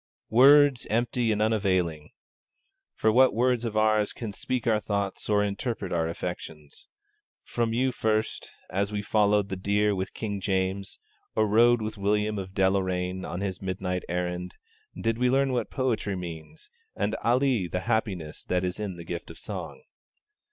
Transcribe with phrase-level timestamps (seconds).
[0.31, 2.09] Words, empty and unavailing
[2.95, 6.87] for what words of ours can speak our thoughts or interpret our affections!
[7.43, 10.97] From you first, as we followed the deer with King James,
[11.35, 14.55] or rode with William of Deloraine on his midnight errand,
[14.99, 19.29] did we learn what Poetry means and ali the happiness that is in the gift
[19.29, 19.83] of song.